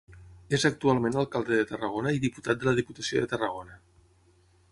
[0.57, 3.77] És actualment Alcalde de Tarragona i diputat de la Diputació de Tarragona.